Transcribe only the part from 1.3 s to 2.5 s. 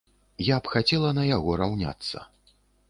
яго раўняцца.